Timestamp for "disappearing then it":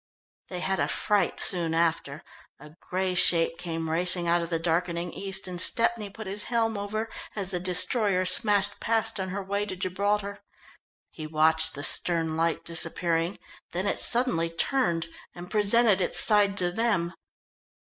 12.65-13.99